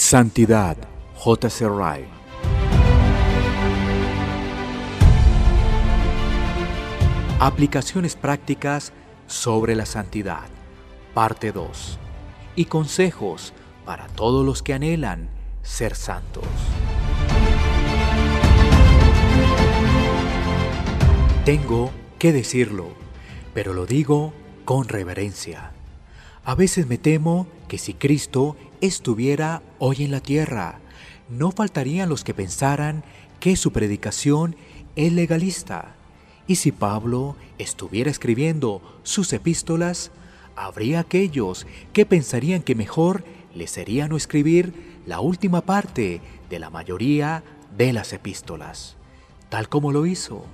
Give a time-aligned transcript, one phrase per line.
[0.00, 0.76] Santidad.
[1.24, 2.06] Ryle.
[7.40, 8.92] Aplicaciones prácticas
[9.26, 10.46] sobre la santidad,
[11.14, 11.98] parte 2.
[12.54, 13.52] Y consejos
[13.84, 15.28] para todos los que anhelan
[15.62, 16.46] ser santos.
[21.44, 21.90] Tengo
[22.20, 22.86] que decirlo,
[23.52, 24.32] pero lo digo
[24.64, 25.72] con reverencia.
[26.44, 30.80] A veces me temo que si Cristo estuviera hoy en la tierra,
[31.28, 33.04] no faltarían los que pensaran
[33.40, 34.56] que su predicación
[34.96, 35.94] es legalista.
[36.46, 40.10] Y si Pablo estuviera escribiendo sus epístolas,
[40.56, 44.72] habría aquellos que pensarían que mejor le sería no escribir
[45.06, 46.20] la última parte
[46.50, 47.44] de la mayoría
[47.76, 48.96] de las epístolas,
[49.50, 50.44] tal como lo hizo.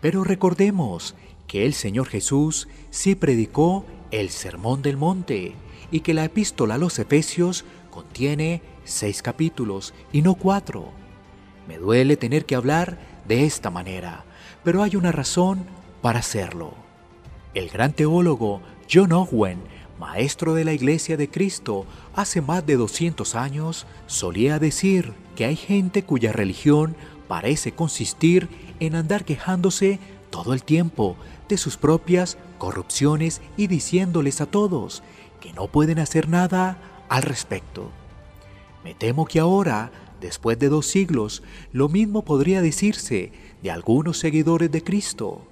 [0.00, 1.14] Pero recordemos
[1.46, 5.54] que el Señor Jesús sí predicó el Sermón del Monte
[5.90, 10.90] y que la epístola a los Efesios contiene seis capítulos y no cuatro.
[11.68, 14.24] Me duele tener que hablar de esta manera,
[14.64, 15.64] pero hay una razón
[16.00, 16.74] para hacerlo.
[17.54, 19.58] El gran teólogo John Owen,
[19.98, 25.56] maestro de la Iglesia de Cristo, hace más de 200 años, solía decir que hay
[25.56, 26.96] gente cuya religión
[27.28, 28.48] parece consistir
[28.80, 31.16] en andar quejándose todo el tiempo
[31.48, 35.02] de sus propias corrupciones y diciéndoles a todos
[35.42, 37.90] que no pueden hacer nada al respecto.
[38.84, 39.90] Me temo que ahora,
[40.20, 45.42] después de dos siglos, lo mismo podría decirse de algunos seguidores de Cristo.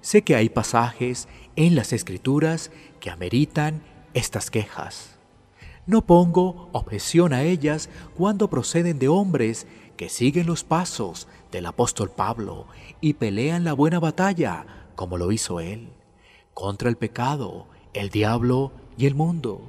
[0.00, 1.26] Sé que hay pasajes
[1.56, 2.70] en las escrituras
[3.00, 3.82] que ameritan
[4.14, 5.18] estas quejas.
[5.84, 12.10] No pongo objeción a ellas cuando proceden de hombres que siguen los pasos del apóstol
[12.10, 12.66] Pablo
[13.00, 14.64] y pelean la buena batalla
[14.94, 15.88] como lo hizo él,
[16.54, 18.70] contra el pecado, el diablo
[19.00, 19.62] y el mundo.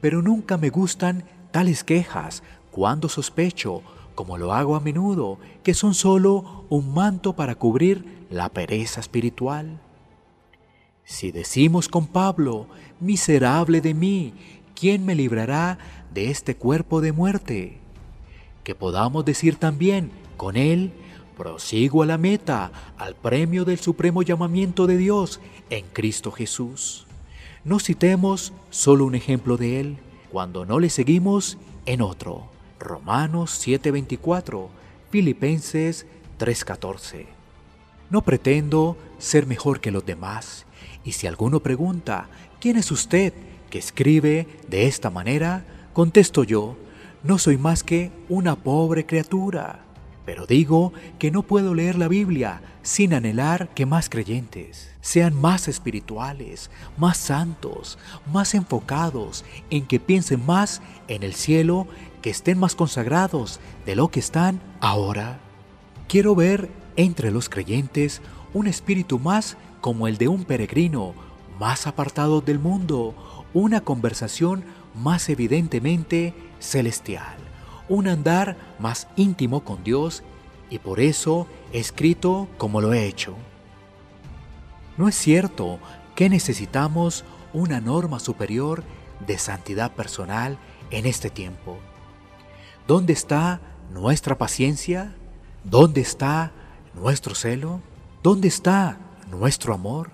[0.00, 3.82] Pero nunca me gustan tales quejas cuando sospecho,
[4.14, 9.80] como lo hago a menudo, que son solo un manto para cubrir la pereza espiritual.
[11.04, 12.66] Si decimos con Pablo,
[13.00, 14.34] miserable de mí,
[14.78, 15.78] ¿quién me librará
[16.12, 17.78] de este cuerpo de muerte?
[18.64, 20.92] Que podamos decir también con él,
[21.38, 25.40] prosigo a la meta, al premio del supremo llamamiento de Dios
[25.70, 27.06] en Cristo Jesús.
[27.62, 29.98] No citemos solo un ejemplo de él
[30.30, 32.48] cuando no le seguimos en otro.
[32.78, 34.68] Romanos 7:24,
[35.10, 36.06] Filipenses
[36.38, 37.26] 3:14.
[38.08, 40.64] No pretendo ser mejor que los demás,
[41.04, 42.28] y si alguno pregunta,
[42.60, 43.34] ¿quién es usted
[43.68, 45.66] que escribe de esta manera?
[45.92, 46.76] Contesto yo,
[47.22, 49.84] no soy más que una pobre criatura
[50.30, 55.66] pero digo que no puedo leer la Biblia sin anhelar que más creyentes sean más
[55.66, 57.98] espirituales, más santos,
[58.32, 61.88] más enfocados, en que piensen más en el cielo,
[62.22, 65.40] que estén más consagrados de lo que están ahora.
[66.06, 68.22] Quiero ver entre los creyentes
[68.54, 71.12] un espíritu más como el de un peregrino,
[71.58, 73.16] más apartado del mundo,
[73.52, 74.62] una conversación
[74.94, 77.49] más evidentemente celestial
[77.90, 80.22] un andar más íntimo con Dios
[80.70, 83.34] y por eso he escrito como lo he hecho.
[84.96, 85.80] No es cierto
[86.14, 88.84] que necesitamos una norma superior
[89.26, 90.56] de santidad personal
[90.90, 91.78] en este tiempo.
[92.86, 93.60] ¿Dónde está
[93.92, 95.14] nuestra paciencia?
[95.64, 96.52] ¿Dónde está
[96.94, 97.80] nuestro celo?
[98.22, 98.98] ¿Dónde está
[99.30, 100.12] nuestro amor?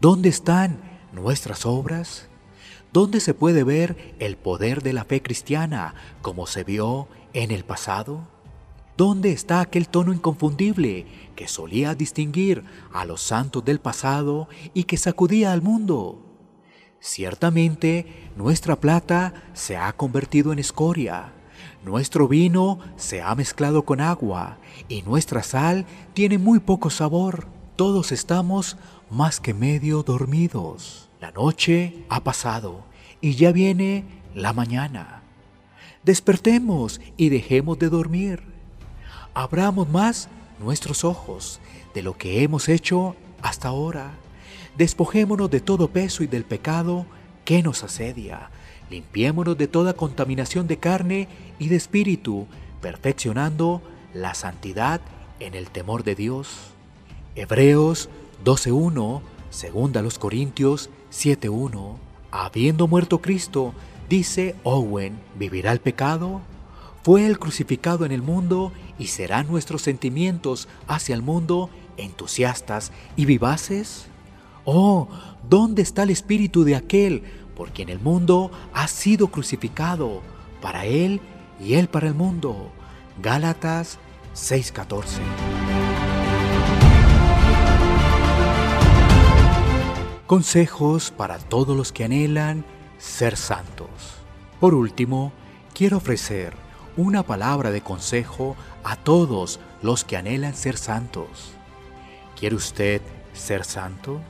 [0.00, 0.80] ¿Dónde están
[1.12, 2.28] nuestras obras?
[2.96, 7.62] ¿Dónde se puede ver el poder de la fe cristiana como se vio en el
[7.62, 8.26] pasado?
[8.96, 11.04] ¿Dónde está aquel tono inconfundible
[11.36, 12.64] que solía distinguir
[12.94, 16.24] a los santos del pasado y que sacudía al mundo?
[16.98, 21.34] Ciertamente nuestra plata se ha convertido en escoria,
[21.84, 24.56] nuestro vino se ha mezclado con agua
[24.88, 27.46] y nuestra sal tiene muy poco sabor.
[27.76, 28.78] Todos estamos
[29.10, 31.10] más que medio dormidos.
[31.20, 32.84] La noche ha pasado
[33.26, 34.04] y ya viene
[34.36, 35.20] la mañana.
[36.04, 38.40] Despertemos y dejemos de dormir.
[39.34, 40.28] Abramos más
[40.60, 41.58] nuestros ojos
[41.92, 44.12] de lo que hemos hecho hasta ahora.
[44.78, 47.04] Despojémonos de todo peso y del pecado
[47.44, 48.50] que nos asedia.
[48.90, 51.26] Limpiémonos de toda contaminación de carne
[51.58, 52.46] y de espíritu,
[52.80, 53.82] perfeccionando
[54.14, 55.00] la santidad
[55.40, 56.48] en el temor de Dios.
[57.34, 58.08] Hebreos
[58.44, 59.20] 12.1,
[59.50, 63.74] segunda los Corintios 7.1, habiendo muerto Cristo,
[64.08, 66.40] dice Owen, ¿vivirá el pecado?
[67.02, 73.24] Fue el crucificado en el mundo y serán nuestros sentimientos hacia el mundo entusiastas y
[73.24, 74.06] vivaces?
[74.64, 75.08] Oh,
[75.48, 77.22] ¿dónde está el espíritu de aquel
[77.56, 80.22] por quien el mundo ha sido crucificado?
[80.60, 81.20] para Él
[81.60, 82.70] y Él para el mundo.
[83.22, 83.98] Gálatas
[84.34, 85.20] 6:14.
[90.26, 92.64] Consejos para todos los que anhelan
[92.98, 93.88] ser santos.
[94.58, 95.32] Por último,
[95.72, 96.52] quiero ofrecer
[96.96, 101.52] una palabra de consejo a todos los que anhelan ser santos.
[102.36, 103.02] ¿Quiere usted
[103.34, 104.20] ser santo?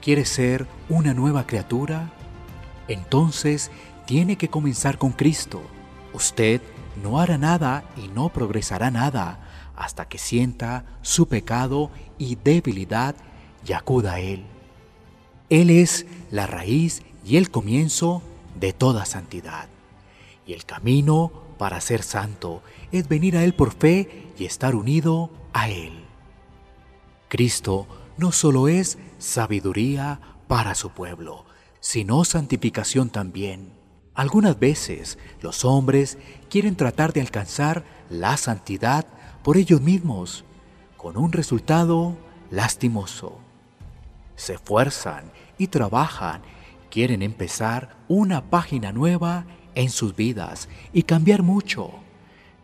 [0.00, 2.10] ¿Quiere ser una nueva criatura?
[2.88, 3.70] Entonces
[4.06, 5.60] tiene que comenzar con Cristo.
[6.14, 6.62] Usted
[7.02, 9.38] no hará nada y no progresará nada
[9.76, 13.14] hasta que sienta su pecado y debilidad
[13.66, 14.55] y acuda a Él.
[15.48, 18.22] Él es la raíz y el comienzo
[18.58, 19.68] de toda santidad.
[20.46, 25.30] Y el camino para ser santo es venir a Él por fe y estar unido
[25.52, 26.04] a Él.
[27.28, 31.44] Cristo no solo es sabiduría para su pueblo,
[31.80, 33.72] sino santificación también.
[34.14, 36.18] Algunas veces los hombres
[36.48, 39.06] quieren tratar de alcanzar la santidad
[39.42, 40.44] por ellos mismos,
[40.96, 42.16] con un resultado
[42.50, 43.45] lastimoso.
[44.36, 46.42] Se esfuerzan y trabajan,
[46.90, 49.44] quieren empezar una página nueva
[49.74, 51.90] en sus vidas y cambiar mucho.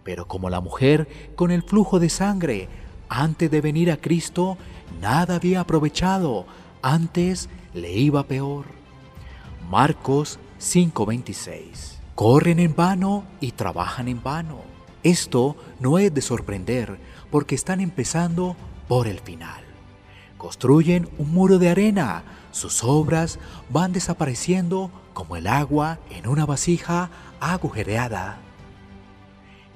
[0.04, 2.68] Pero como la mujer con el flujo de sangre,
[3.08, 4.56] antes de venir a Cristo,
[5.00, 6.46] nada había aprovechado,
[6.82, 8.66] antes le iba peor.
[9.70, 12.00] Marcos 5:26.
[12.14, 14.60] Corren en vano y trabajan en vano.
[15.02, 16.98] Esto no es de sorprender
[17.30, 19.71] porque están empezando por el final.
[20.42, 23.38] Construyen un muro de arena, sus obras
[23.70, 28.38] van desapareciendo como el agua en una vasija agujereada.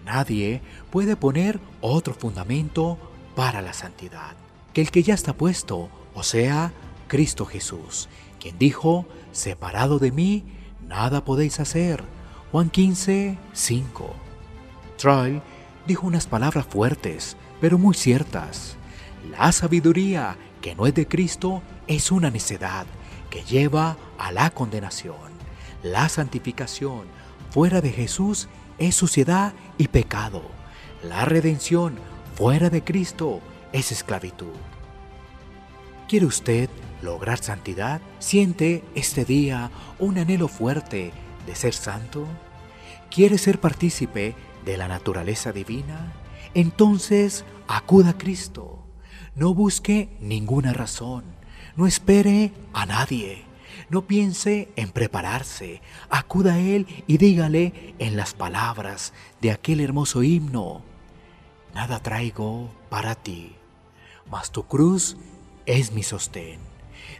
[0.05, 0.61] Nadie
[0.91, 2.99] puede poner otro fundamento
[3.37, 4.35] para la santidad
[4.73, 6.73] que el que ya está puesto, o sea,
[7.07, 8.09] Cristo Jesús,
[8.41, 10.43] quien dijo, separado de mí,
[10.89, 12.03] nada podéis hacer.
[12.51, 14.15] Juan 15, 5.
[14.99, 15.41] Troy
[15.87, 18.77] dijo unas palabras fuertes, pero muy ciertas.
[19.31, 20.37] La sabiduría
[20.67, 22.87] que no es de Cristo es una necedad
[23.31, 25.31] que lleva a la condenación.
[25.85, 27.05] La santificación
[27.51, 30.43] fuera de Jesús es suciedad y pecado.
[31.05, 31.95] La redención
[32.35, 34.57] fuera de Cristo es esclavitud.
[36.09, 36.69] ¿Quiere usted
[37.01, 38.01] lograr santidad?
[38.19, 39.71] ¿Siente este día
[40.01, 41.13] un anhelo fuerte
[41.47, 42.27] de ser santo?
[43.09, 44.35] ¿Quiere ser partícipe
[44.65, 46.13] de la naturaleza divina?
[46.55, 48.86] Entonces acuda a Cristo.
[49.37, 51.25] No busque ninguna razón.
[51.77, 53.45] No espere a nadie.
[53.89, 55.81] No piense en prepararse.
[56.11, 60.83] Acuda a Él y dígale en las palabras de aquel hermoso himno.
[61.75, 63.55] Nada traigo para ti,
[64.29, 65.17] mas tu cruz
[65.67, 66.59] es mi sostén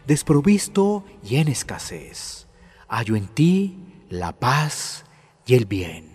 [0.05, 2.47] desprovisto y en escasez.
[2.87, 3.77] Hallo en ti
[4.09, 5.05] la paz
[5.45, 6.05] y el bien.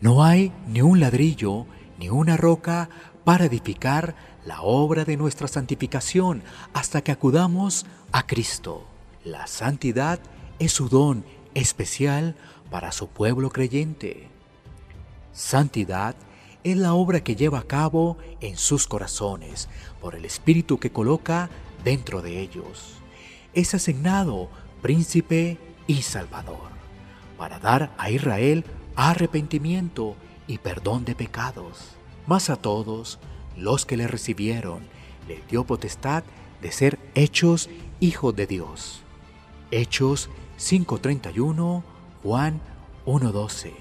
[0.00, 1.66] No hay ni un ladrillo
[1.98, 2.90] ni una roca
[3.24, 4.14] para edificar
[4.44, 6.42] la obra de nuestra santificación
[6.72, 8.84] hasta que acudamos a Cristo.
[9.24, 10.20] La santidad
[10.58, 11.24] es su don
[11.54, 12.36] especial
[12.70, 14.28] para su pueblo creyente.
[15.32, 16.14] Santidad
[16.62, 19.68] es la obra que lleva a cabo en sus corazones
[20.00, 21.50] por el Espíritu que coloca
[21.82, 22.94] dentro de ellos.
[23.52, 24.48] Es asignado
[24.82, 26.74] príncipe y salvador
[27.38, 28.64] para dar a Israel
[28.96, 31.96] arrepentimiento y perdón de pecados.
[32.26, 33.18] Mas a todos
[33.56, 34.82] los que le recibieron
[35.28, 36.24] le dio potestad
[36.60, 37.68] de ser hechos
[38.00, 39.02] hijos de Dios.
[39.70, 41.82] Hechos 5.31,
[42.22, 42.60] Juan
[43.06, 43.72] 1.12.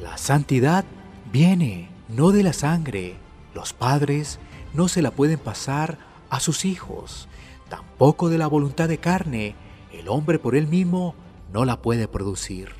[0.00, 0.84] La santidad
[1.32, 3.16] viene no de la sangre.
[3.54, 4.38] Los padres
[4.72, 5.98] no se la pueden pasar
[6.30, 7.28] a sus hijos,
[7.68, 9.54] tampoco de la voluntad de carne,
[9.92, 11.14] el hombre por él mismo
[11.52, 12.70] no la puede producir,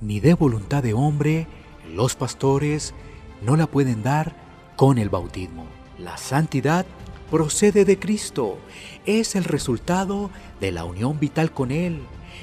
[0.00, 1.48] ni de voluntad de hombre,
[1.92, 2.94] los pastores
[3.42, 4.36] no la pueden dar
[4.80, 5.66] con el bautismo.
[5.98, 6.86] La santidad
[7.30, 8.56] procede de Cristo,
[9.04, 12.00] es el resultado de la unión vital con Él,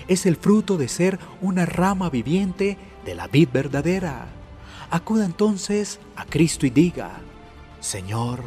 [0.08, 4.27] es el fruto de ser una rama viviente de la vid verdadera.
[4.91, 7.10] Acuda entonces a Cristo y diga,
[7.79, 8.44] Señor,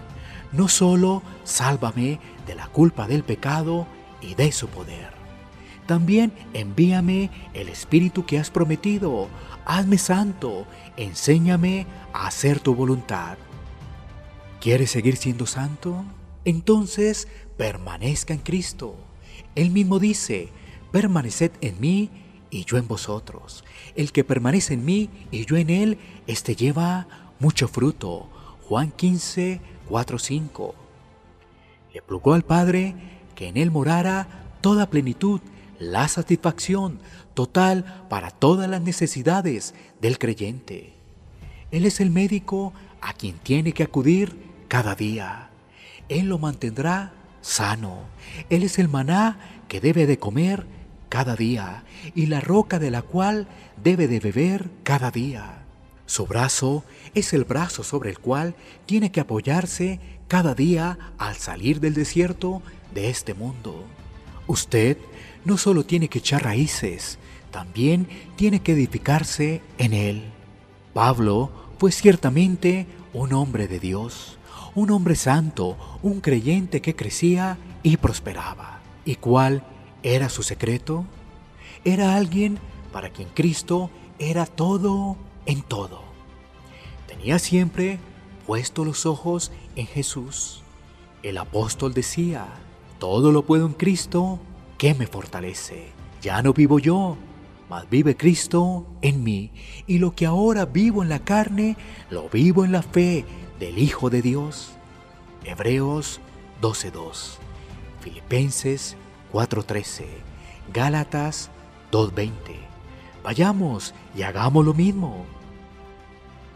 [0.53, 3.89] no solo sálvame de la culpa del pecado
[4.21, 5.11] y de su poder.
[5.89, 9.27] También envíame el Espíritu que has prometido.
[9.67, 10.65] Hazme santo,
[10.97, 13.37] enséñame a hacer tu voluntad.
[14.61, 16.05] ¿Quieres seguir siendo santo?
[16.45, 18.95] Entonces permanezca en Cristo.
[19.55, 20.51] Él mismo dice,
[20.93, 22.11] permaneced en mí
[22.51, 23.65] y yo en vosotros.
[23.97, 28.29] El que permanece en mí y yo en él, éste lleva mucho fruto.
[28.69, 30.75] Juan 15, 4:5.
[31.95, 32.95] Le plugó al Padre
[33.35, 34.29] que en él morara
[34.61, 35.41] toda plenitud,
[35.79, 37.01] la satisfacción
[37.33, 40.93] total para todas las necesidades del creyente.
[41.71, 45.51] Él es el médico a quien tiene que acudir cada día.
[46.09, 48.05] Él lo mantendrá sano.
[48.51, 50.65] Él es el maná que debe de comer
[51.09, 51.83] cada día
[52.15, 53.49] y la roca de la cual
[53.83, 55.65] debe de beber cada día.
[56.07, 56.85] Su brazo
[57.15, 58.55] es el brazo sobre el cual
[58.87, 59.99] tiene que apoyarse
[60.29, 62.63] cada día al salir del desierto
[62.95, 63.85] de este mundo.
[64.47, 64.99] Usted
[65.45, 67.19] no solo tiene que echar raíces,
[67.51, 70.23] también tiene que edificarse en él.
[70.95, 74.39] Pablo fue ciertamente un hombre de Dios,
[74.75, 78.81] un hombre santo, un creyente que crecía y prosperaba.
[79.05, 79.65] ¿Y cuál
[80.03, 81.05] era su secreto?
[81.85, 82.59] Era alguien
[82.93, 86.03] para quien Cristo era todo en todo.
[87.07, 87.99] Tenía siempre
[88.47, 90.63] puesto los ojos en Jesús.
[91.23, 92.47] El apóstol decía,
[92.99, 94.39] todo lo puedo en Cristo
[94.79, 95.89] que me fortalece.
[96.23, 97.17] Ya no vivo yo,
[97.69, 99.51] mas vive Cristo en mí.
[99.87, 101.77] Y lo que ahora vivo en la carne,
[102.11, 103.25] lo vivo en la fe
[103.61, 104.73] del Hijo de Dios.
[105.45, 106.21] Hebreos
[106.61, 107.37] 12.2,
[108.01, 108.97] Filipenses
[109.33, 110.07] 4.13,
[110.73, 111.51] Gálatas
[111.93, 112.33] 2.20.
[113.23, 115.25] Vayamos y hagamos lo mismo.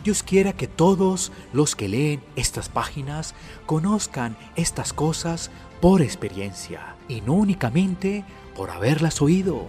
[0.02, 3.34] Dios quiera que todos los que leen estas páginas
[3.64, 9.66] conozcan estas cosas por experiencia y no únicamente por haberlas oído.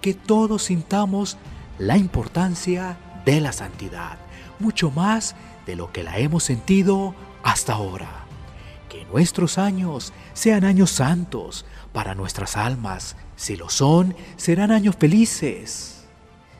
[0.00, 1.36] Que todos sintamos
[1.78, 4.18] la importancia de la santidad,
[4.58, 5.36] mucho más
[5.68, 8.24] de lo que la hemos sentido hasta ahora.
[8.88, 13.16] Que nuestros años sean años santos para nuestras almas.
[13.36, 16.06] Si lo son, serán años felices.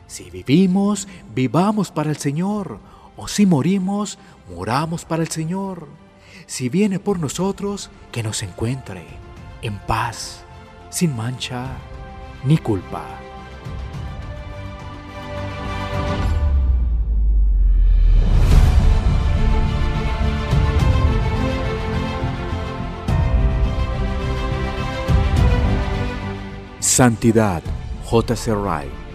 [0.05, 2.77] Si vivimos, vivamos para el Señor.
[3.17, 5.87] O si morimos, muramos para el Señor.
[6.45, 9.07] Si viene por nosotros, que nos encuentre
[9.63, 10.43] en paz,
[10.91, 11.65] sin mancha
[12.45, 13.28] ni culpa.
[26.99, 27.63] Santidad,
[28.11, 28.51] J.C.
[28.51, 29.08] Wright